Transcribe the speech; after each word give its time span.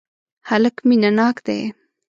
هلک 0.49 0.75
مینه 0.87 1.11
ناک 1.17 1.37
دی. 1.45 1.59